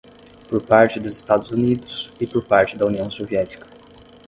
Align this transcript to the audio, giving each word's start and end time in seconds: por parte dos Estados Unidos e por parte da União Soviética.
por 0.49 0.63
parte 0.63 0.99
dos 0.99 1.11
Estados 1.15 1.51
Unidos 1.51 2.11
e 2.19 2.25
por 2.25 2.43
parte 2.43 2.75
da 2.75 2.87
União 2.87 3.11
Soviética. 3.11 3.67